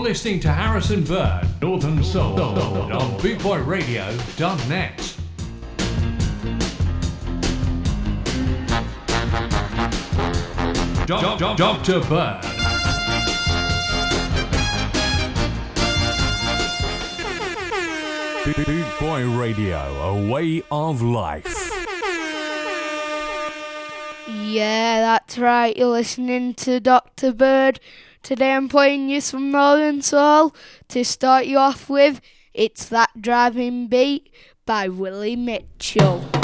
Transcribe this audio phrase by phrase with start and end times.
[0.00, 5.16] You're listening to Harrison Bird, Northern Soul, on BootboyRadio.net.
[11.06, 12.00] Dr.
[12.08, 12.40] Bird.
[18.56, 21.44] Boot Boy Radio, a way of life.
[24.26, 25.76] Yeah, that's right.
[25.76, 27.34] You're listening to Dr.
[27.34, 27.80] Bird.
[28.22, 30.54] Today I'm playing you some Northern Soul
[30.88, 32.20] to start you off with.
[32.52, 34.30] It's That Driving Beat
[34.66, 36.39] by Willie Mitchell.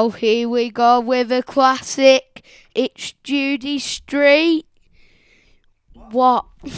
[0.00, 2.42] Now here we go with a classic.
[2.74, 4.64] It's Judy Street.
[5.92, 6.46] What?
[6.64, 6.70] Do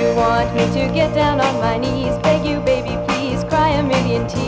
[0.00, 3.82] you want me to get down on my knees, beg you, baby, please, cry a
[3.82, 4.46] million tears?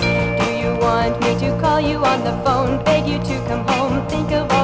[0.00, 4.04] Do you want me to call you on the phone, beg you to come home,
[4.08, 4.55] think of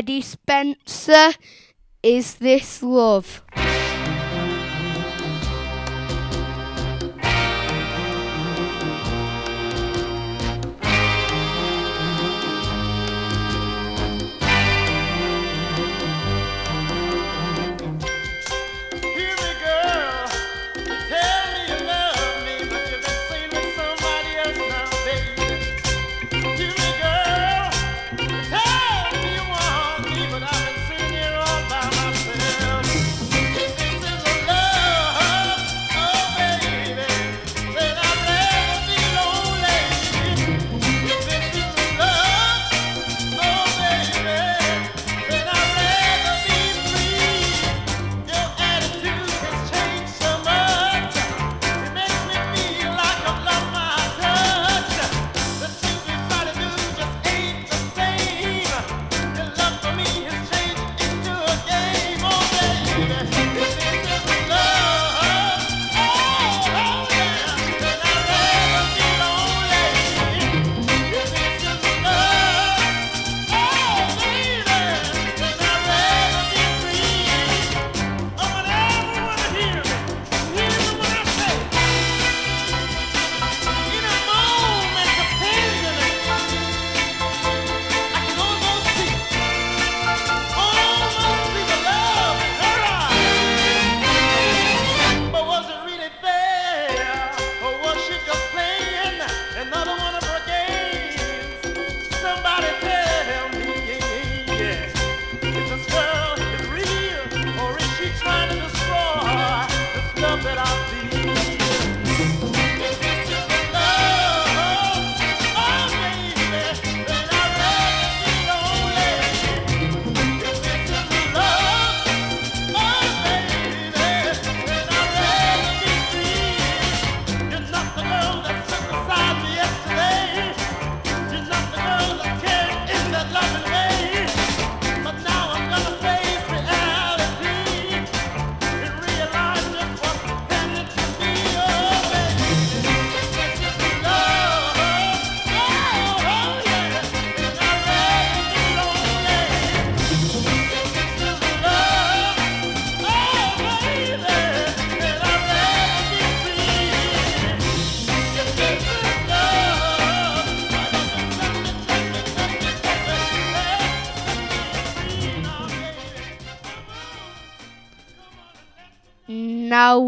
[0.00, 1.34] Eddie Spencer,
[2.02, 3.39] Is This Love?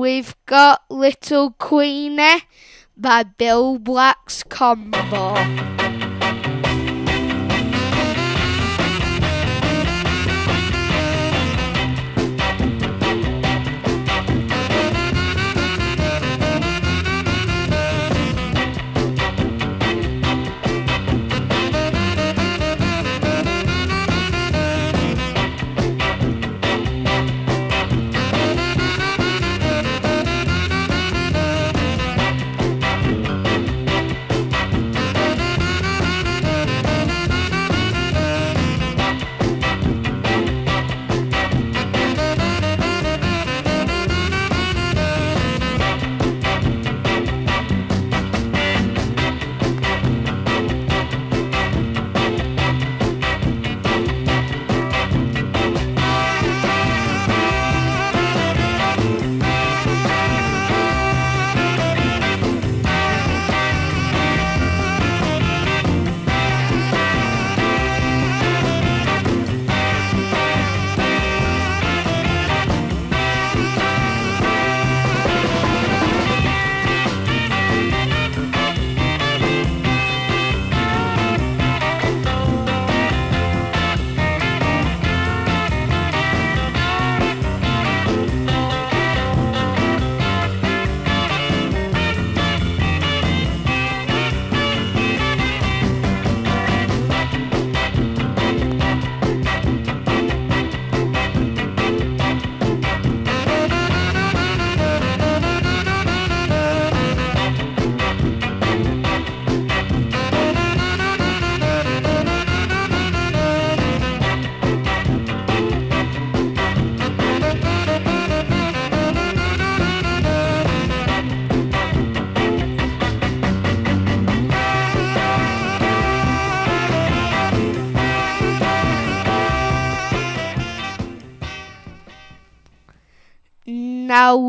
[0.02, 2.42] we've got Little Queenie
[2.96, 5.81] by Bill Black's Combo.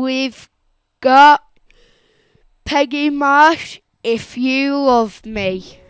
[0.04, 0.50] we've
[1.00, 1.42] got
[2.64, 5.80] Peggy Marsh, If You Love Me.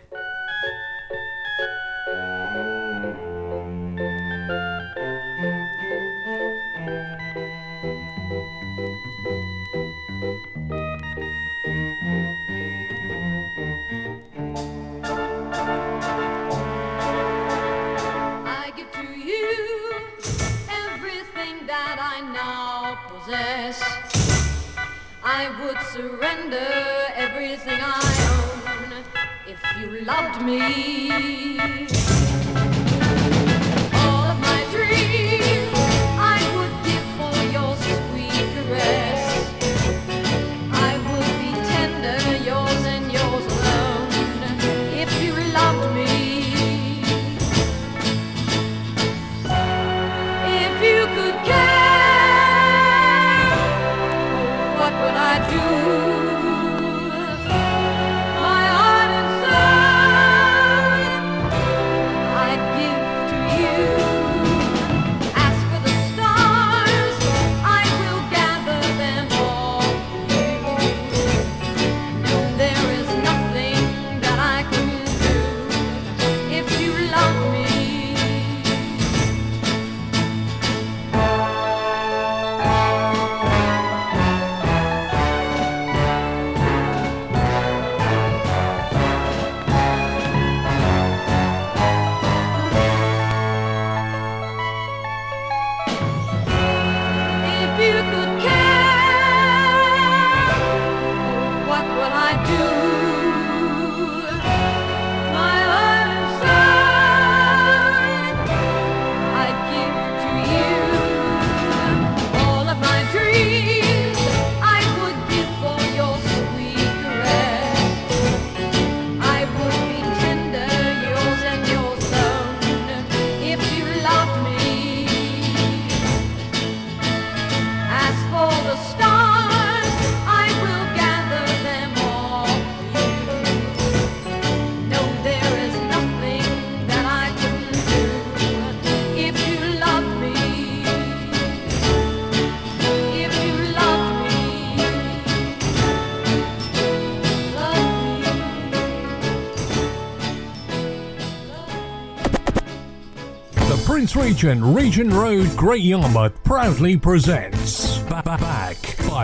[154.15, 157.84] Regent, Regent Road, Great Yarmouth proudly presents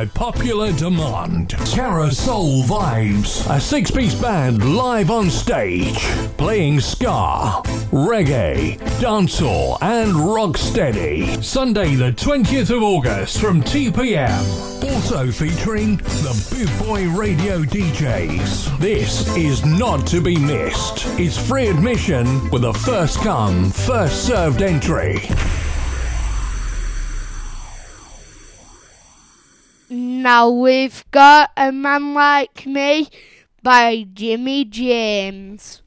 [0.02, 1.52] by popular demand.
[1.68, 6.00] Terror Soul Vibes, a six piece band live on stage,
[6.38, 11.44] playing ska, reggae, dancehall, and rocksteady.
[11.44, 14.44] Sunday, the 20th of August from 2 pm.
[14.92, 18.80] Also featuring the Boot Boy Radio DJs.
[18.80, 21.06] This is not to be missed.
[21.20, 25.20] It's free admission with a first come, first served entry.
[30.22, 33.10] Now we've got A Man Like Me
[33.64, 35.82] by Jimmy James.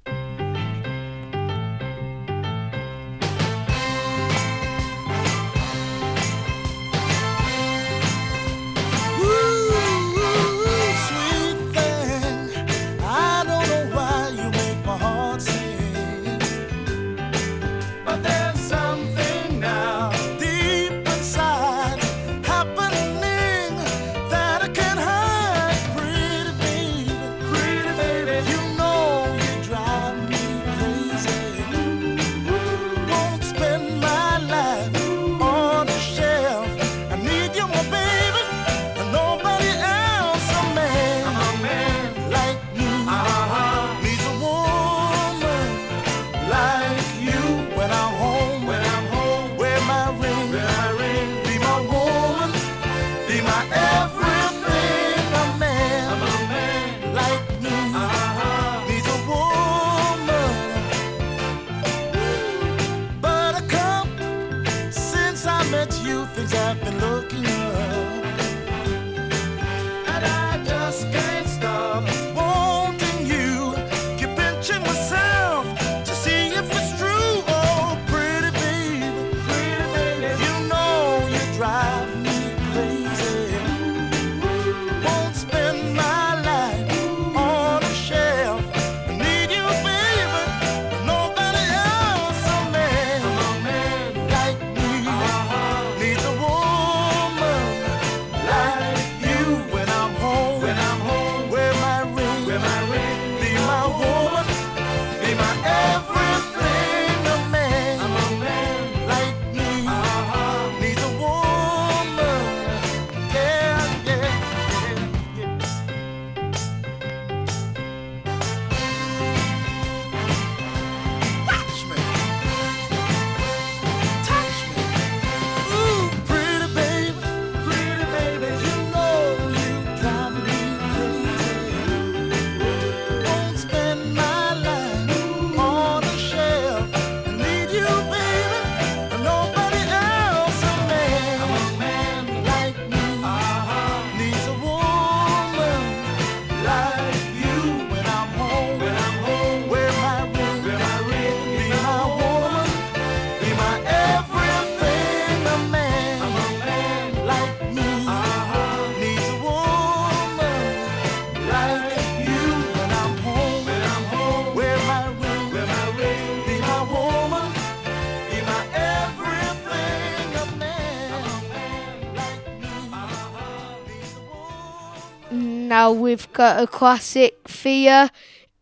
[175.95, 178.11] we've got a classic fear.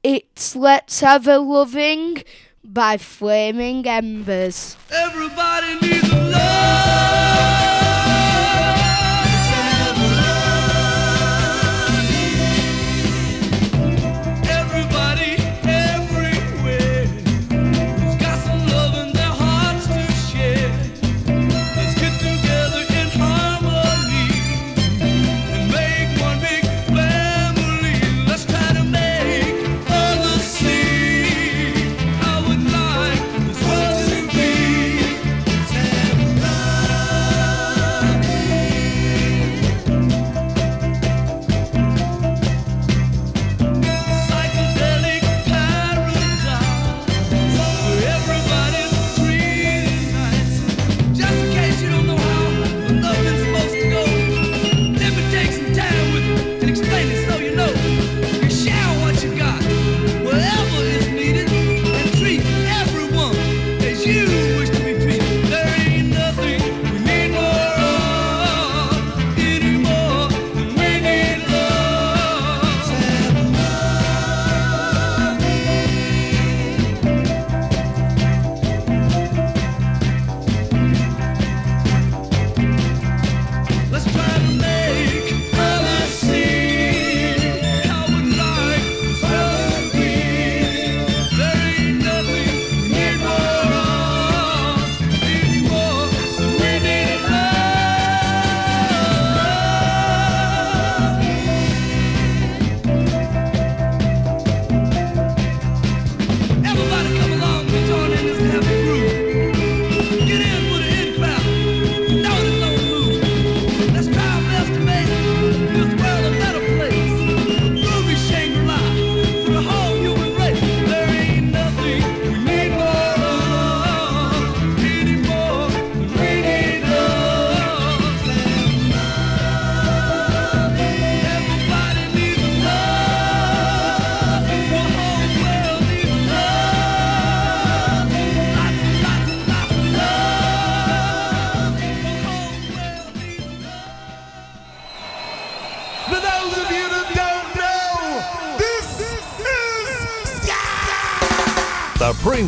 [0.03, 2.23] It's Let's Have a Loving
[2.63, 4.77] by Flaming Embers.
[4.91, 7.32] Everybody needs a love.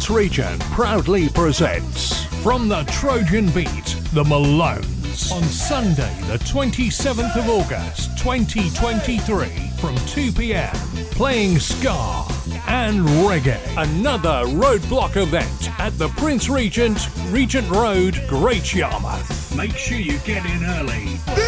[0.05, 7.49] Midlands region proudly presents From the Trojan Beat, The Malones, on Sunday, the 27th of
[7.49, 9.47] August 2023,
[9.79, 10.75] from 2 pm,
[11.13, 12.25] playing ska
[12.67, 13.61] and Reggae.
[13.77, 19.57] Another roadblock event at the Prince Regent, Regent Road, Great Yarmouth.
[19.57, 21.44] Make sure you get in early.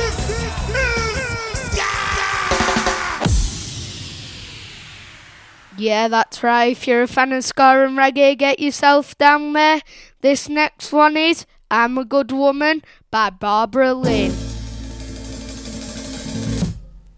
[5.79, 6.73] Yeah, that's right.
[6.73, 9.83] If you're a fan of ska and reggae, get yourself down there.
[10.23, 14.35] This next one is I'm a Good Woman by Barbara Lynn.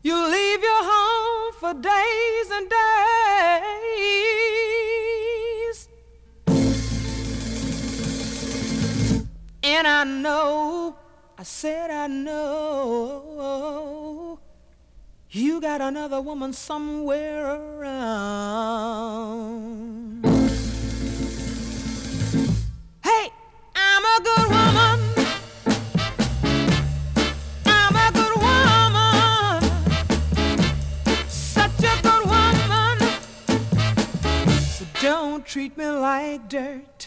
[0.02, 3.08] You leave your home for days and days.
[9.62, 10.96] And I know,
[11.38, 13.28] I said I know
[15.38, 17.86] you got another woman somewhere around.
[23.04, 23.30] Hey,
[23.76, 24.98] I'm a good woman.
[35.00, 36.97] Don't treat me like dirt.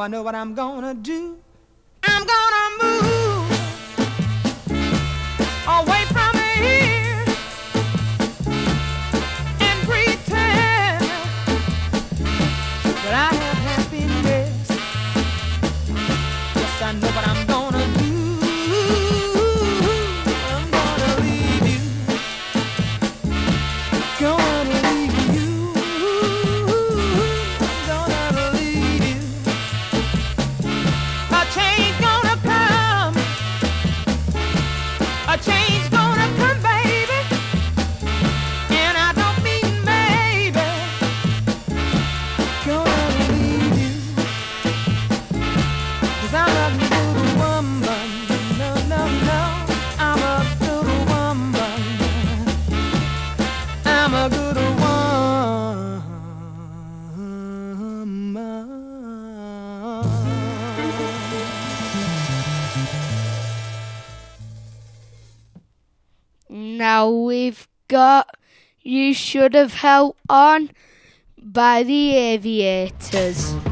[0.00, 1.37] I know what I'm gonna do.
[67.98, 68.36] got
[68.80, 70.70] You Should Have Held On
[71.36, 73.67] by the Aviators.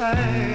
[0.00, 0.49] time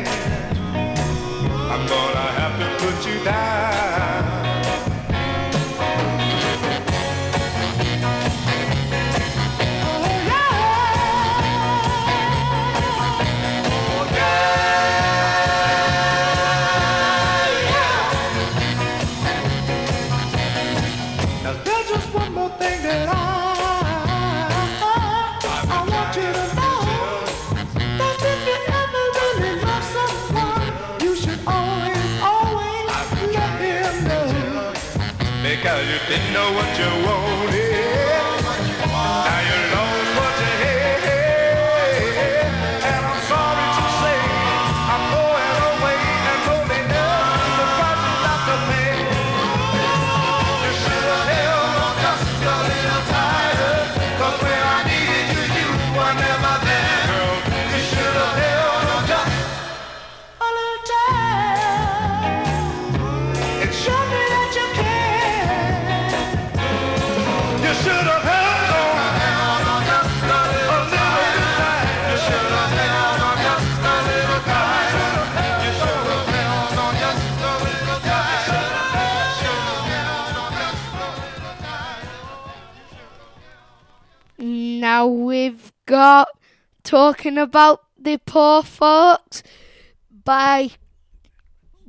[35.65, 37.74] cause you didn't know what you wanted.
[85.95, 86.27] got
[86.83, 89.43] talking about the poor folks
[90.25, 90.71] by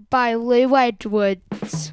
[0.09, 1.93] by Lou Edwards.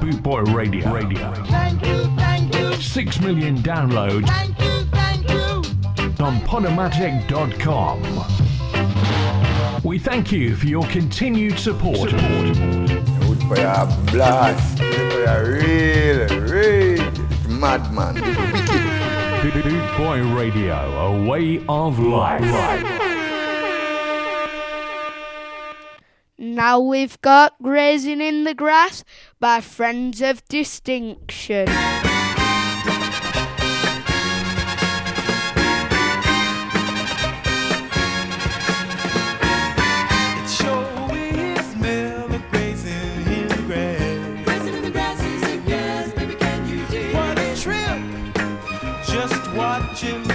[0.00, 0.92] Boot Boy Radio.
[0.92, 1.32] Radio.
[1.44, 2.74] Thank you, thank you.
[2.74, 4.26] Six million downloads.
[4.26, 5.62] Thank you, thank you.
[6.24, 8.02] On Podomatic.com.
[9.84, 12.10] We thank you for your continued support.
[12.10, 13.11] support
[13.48, 17.12] for your blast, for your real, real
[17.48, 18.14] madman.
[19.42, 22.42] Boot Boy Radio, a way of life.
[26.38, 29.04] Now we've got Grazing in the Grass
[29.38, 31.68] by Friends of Distinction.
[49.82, 50.31] watching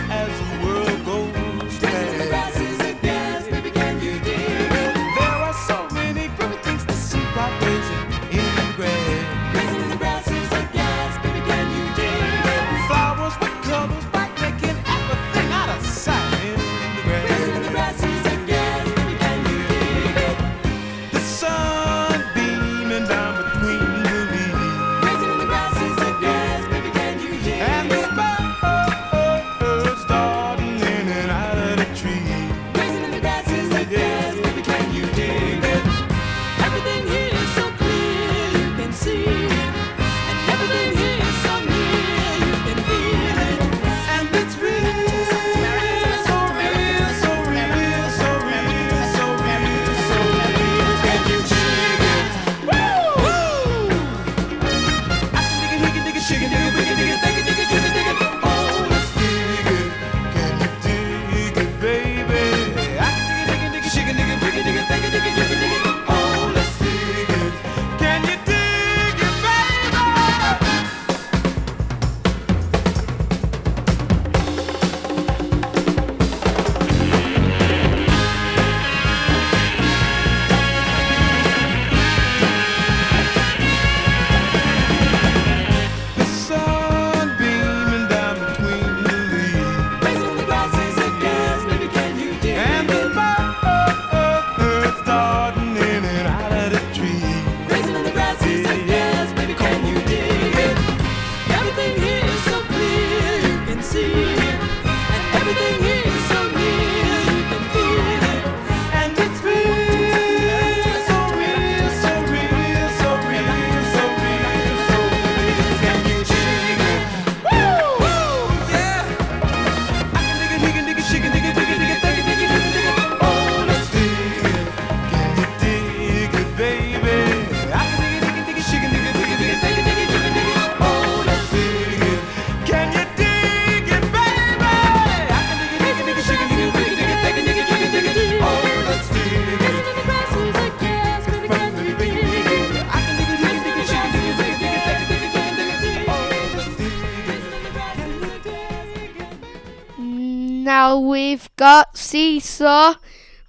[151.58, 152.94] Got Seesaw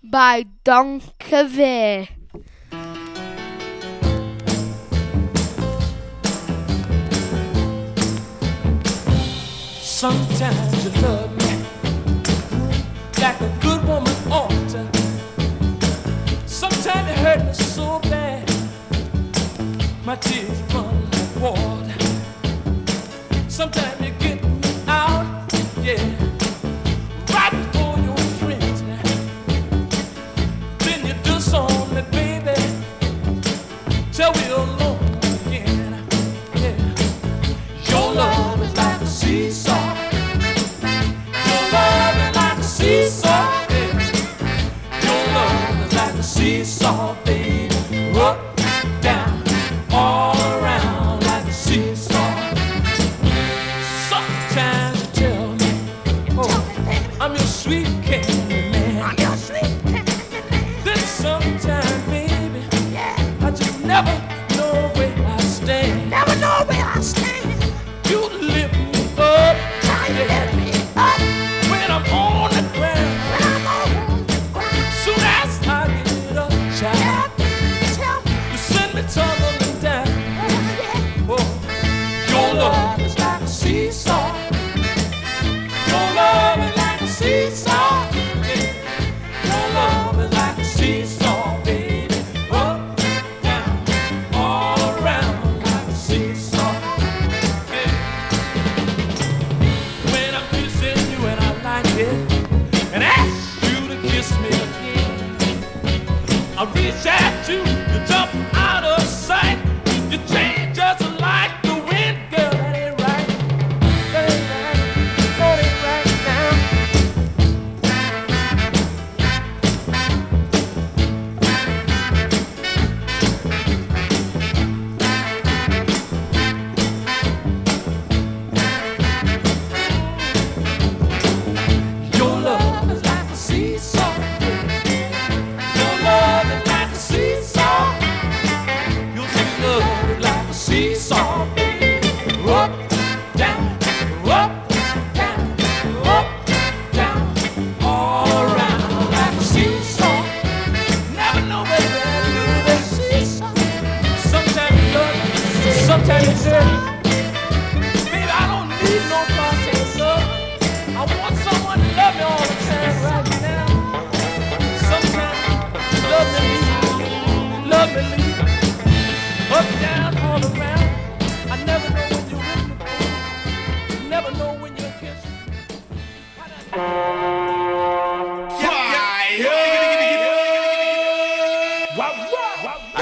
[0.03, 2.09] by Don Covay.
[9.83, 11.67] Sometimes you love me
[13.21, 14.89] like a good woman ought to.
[16.47, 18.51] Sometimes it hurt me so bad,
[20.07, 21.99] my tears run like water.
[23.51, 23.98] Sometimes
[34.19, 34.78] tell me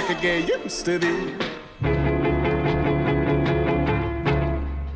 [0.08, 1.34] like again yesterday.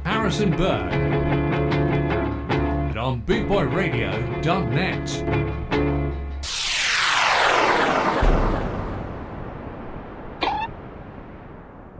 [0.04, 5.24] Harrison Bird and on bootboyradio.net.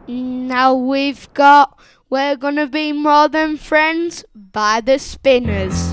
[0.08, 5.89] Now we've got We're Gonna Be More Than Friends by the Spinners.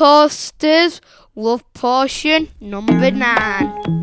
[0.00, 1.02] Posters,
[1.36, 3.99] love potion number nine.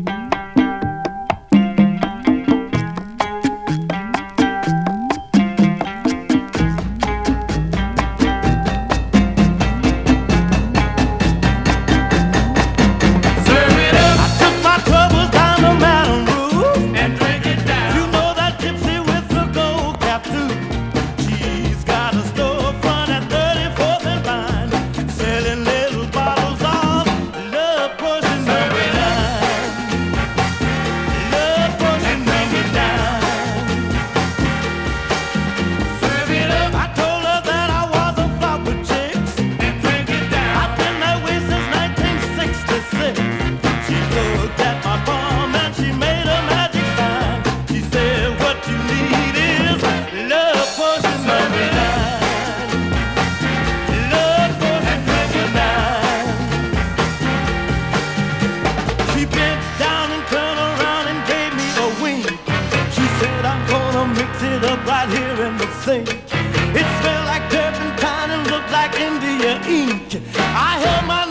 [70.38, 71.27] I held my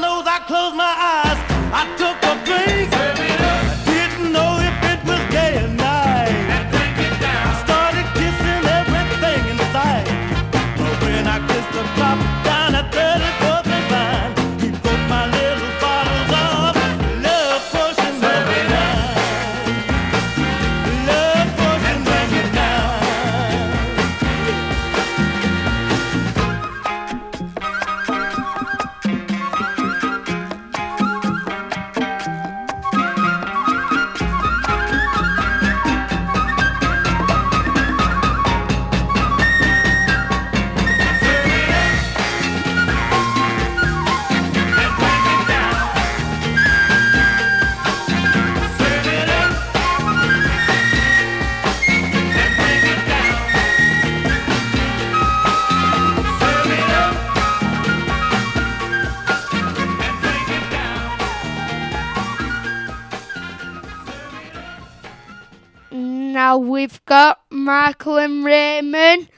[67.87, 69.29] Jacqueline Raymond,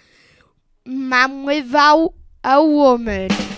[0.83, 3.48] man without a woman.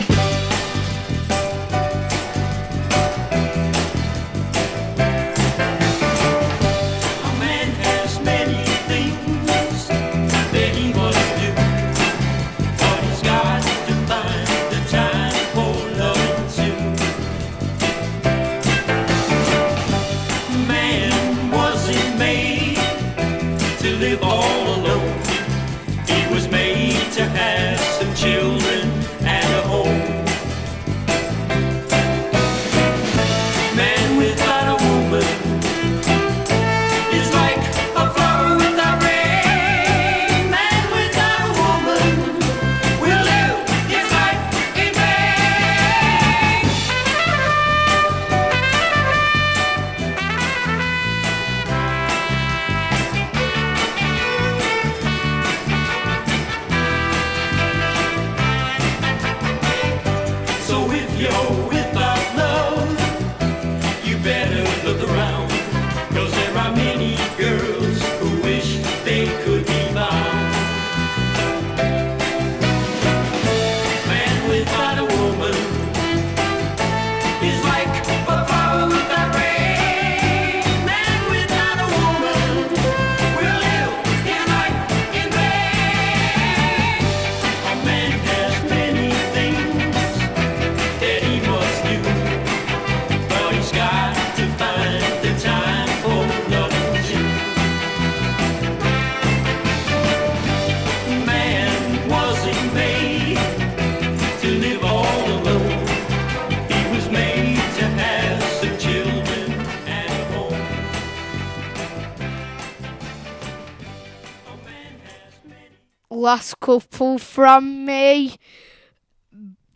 [116.62, 118.38] couple from me.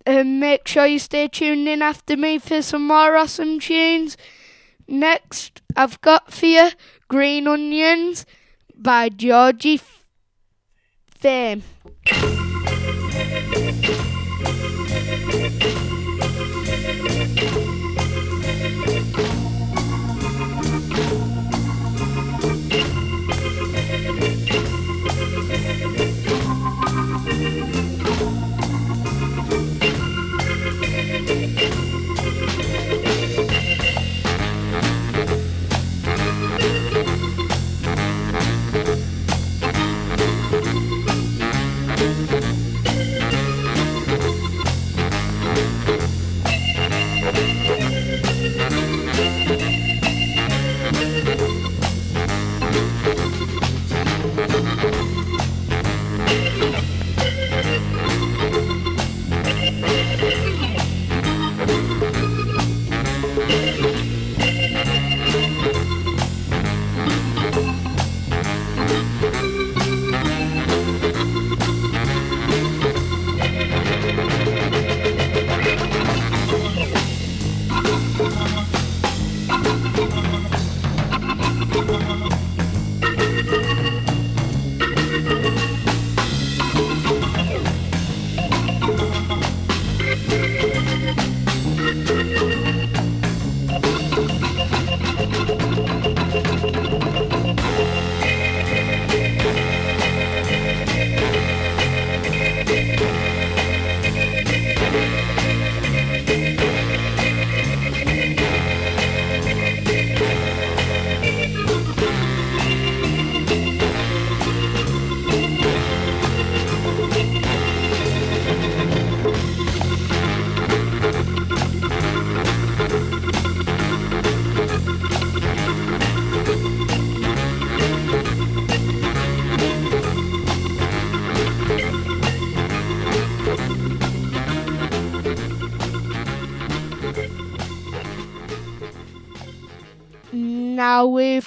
[0.06, 4.16] And make sure you stay tuned in after me for some more awesome tunes.
[4.88, 6.70] Next, I've got for you
[7.08, 8.26] Green Onions
[8.76, 9.82] by Georgie
[11.08, 11.64] Fame.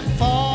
[0.00, 0.49] that fall.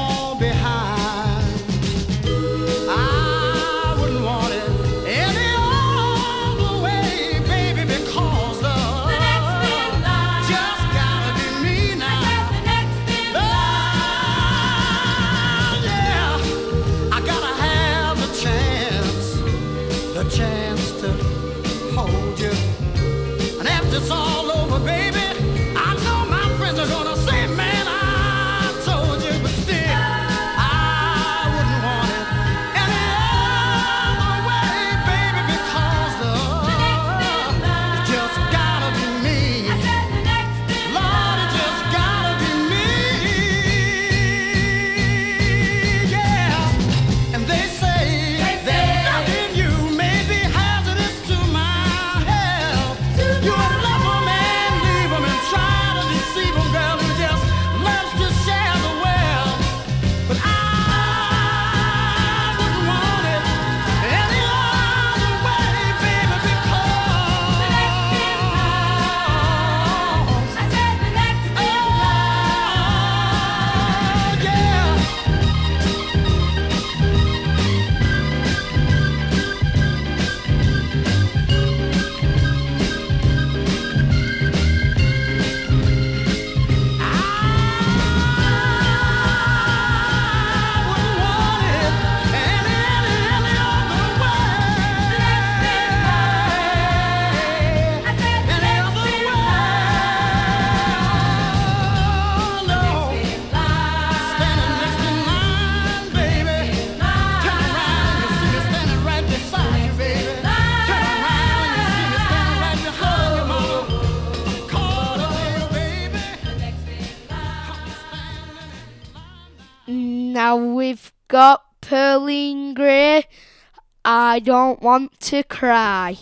[124.35, 126.17] I don't want to cry.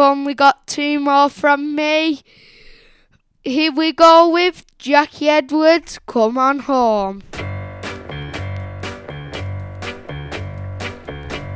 [0.00, 2.22] only got two more from me.
[3.42, 7.22] Here we go with Jackie Edwards, Come On Home.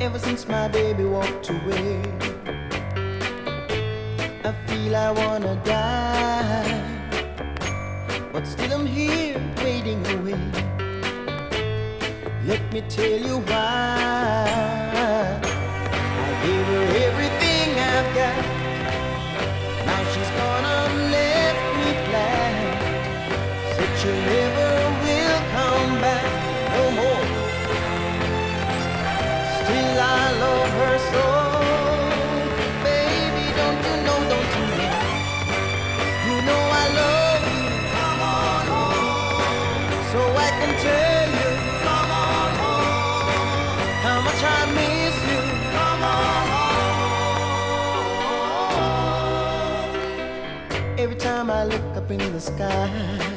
[0.00, 2.02] Ever since my baby walked away,
[4.44, 6.80] I feel I wanna die.
[8.32, 10.40] But still I'm here waiting away.
[12.46, 14.73] Let me tell you why.
[24.04, 26.24] will come back
[26.74, 27.26] no more.
[29.58, 31.24] Still I love her so.
[32.84, 34.66] Baby, don't you know, don't you?
[36.26, 37.64] You know I love you.
[37.96, 39.88] Come on home.
[40.12, 41.50] So I can tell you.
[41.86, 44.04] Come on home.
[44.04, 45.42] How much I miss you.
[51.02, 53.33] Every time I look up in the sky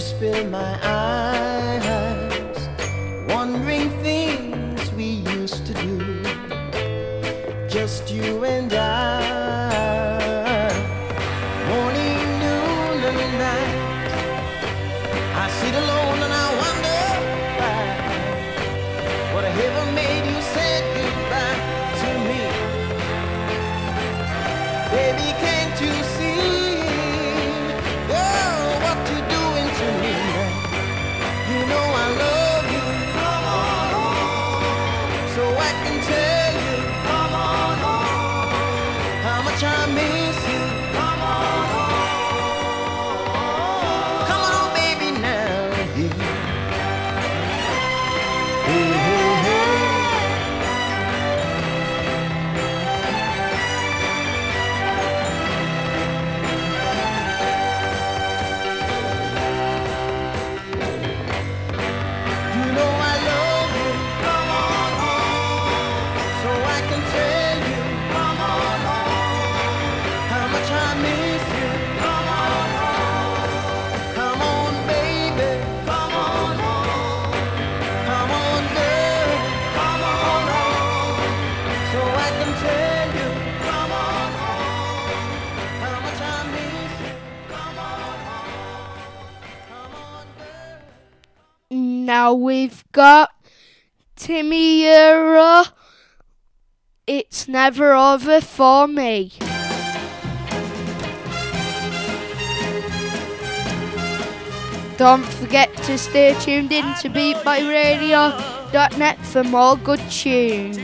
[0.00, 1.99] tears fill my eyes.
[97.06, 99.32] It's never over for me.
[104.96, 110.76] Don't forget to stay tuned in to BootboyRadio.net for more good tunes.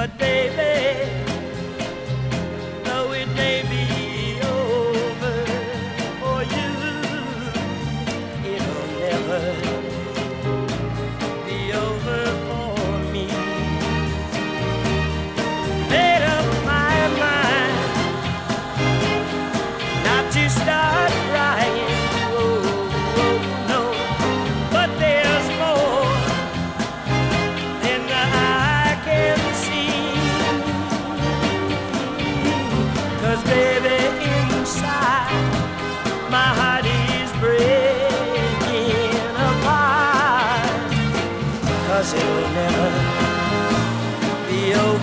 [0.00, 1.09] But baby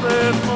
[0.01, 0.46] Joseph.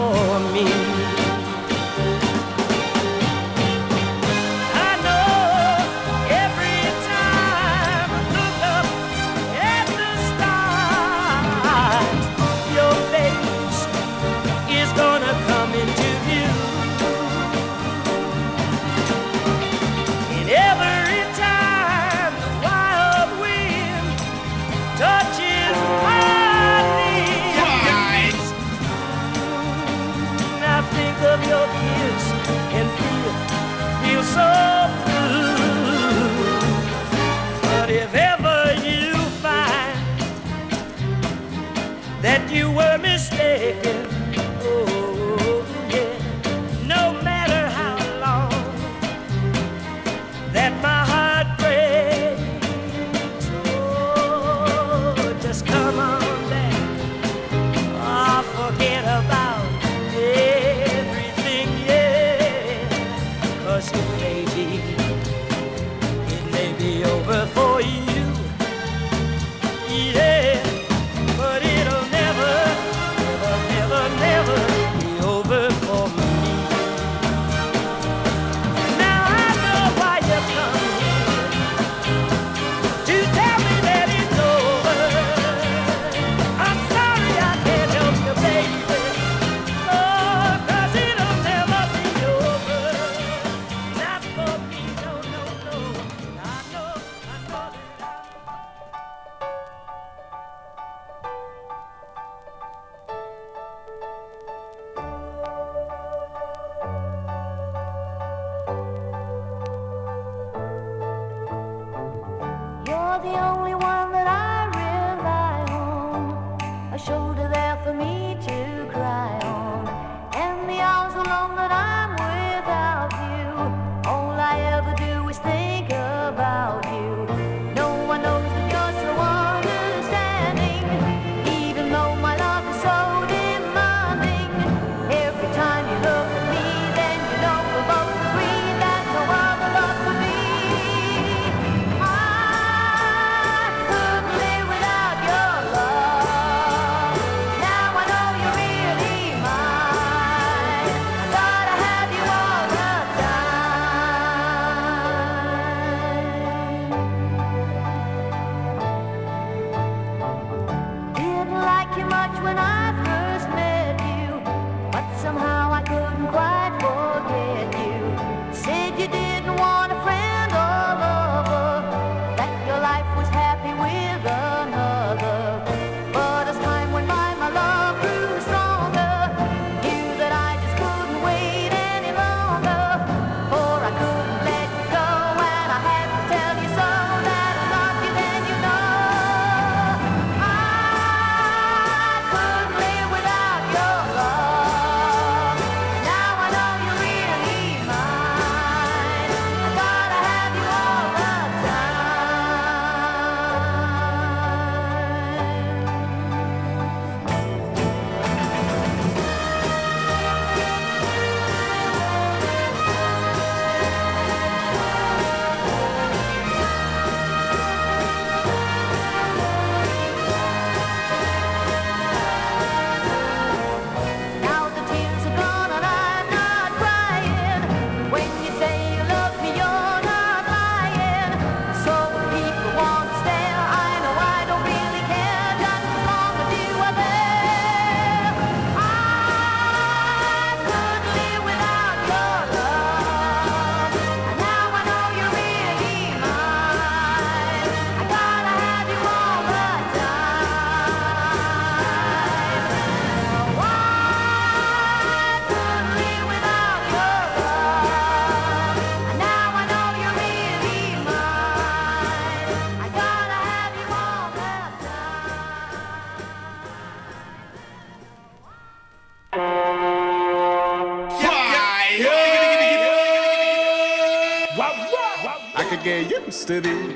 [276.59, 276.91] This.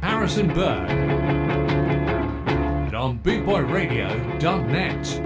[0.00, 0.90] Harrison Bird.
[0.90, 5.20] And on BootboyRadio.net.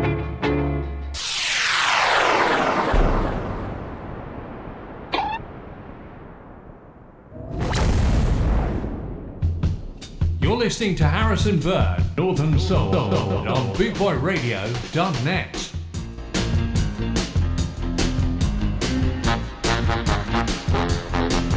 [10.40, 15.63] You're listening to Harrison Bird, Northern Soul, on BootboyRadio.net.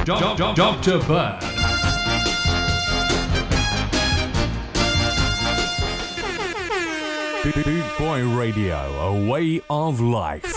[0.08, 0.99] Doc- Doc- Dr.
[0.99, 1.43] Bird.
[7.43, 10.57] Boot Boy Radio, a way of life.